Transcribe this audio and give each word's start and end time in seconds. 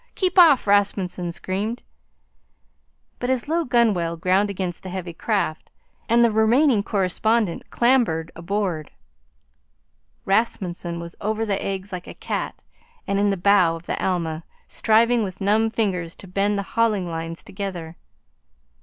Keep 0.15 0.39
off!" 0.39 0.65
Rasmunsen 0.65 1.31
screamed. 1.31 1.83
But 3.19 3.29
his 3.29 3.47
low 3.47 3.63
gunwale 3.63 4.17
ground 4.17 4.49
against 4.49 4.81
the 4.81 4.89
heavy 4.89 5.13
craft, 5.13 5.69
and 6.09 6.25
the 6.25 6.31
remaining 6.31 6.81
correspondent 6.81 7.69
clambered 7.69 8.31
aboard. 8.35 8.89
Rasmunsen 10.25 10.99
was 10.99 11.15
over 11.21 11.45
the 11.45 11.63
eggs 11.63 11.91
like 11.91 12.07
a 12.07 12.15
cat 12.15 12.63
and 13.05 13.19
in 13.19 13.29
the 13.29 13.37
bow 13.37 13.75
of 13.75 13.85
the 13.85 14.03
Alma, 14.03 14.43
striving 14.67 15.21
with 15.23 15.39
numb 15.39 15.69
fingers 15.69 16.15
to 16.15 16.27
bend 16.27 16.57
the 16.57 16.63
hauling 16.73 17.07
lines 17.07 17.43
together. 17.43 17.95